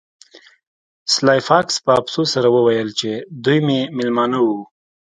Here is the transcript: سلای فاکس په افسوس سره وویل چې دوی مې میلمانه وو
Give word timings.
سلای 1.13 1.39
فاکس 1.47 1.75
په 1.85 1.91
افسوس 2.01 2.27
سره 2.35 2.47
وویل 2.55 2.89
چې 2.99 3.09
دوی 3.43 3.59
مې 3.65 3.79
میلمانه 3.97 4.39
وو 4.45 4.59